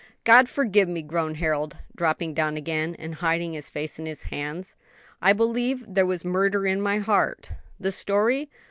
[0.23, 4.75] "God forgive me!" groaned Harold, dropping down again and hiding his face in his hands,
[5.21, 8.49] "I believe there was murder in my heart." "The story?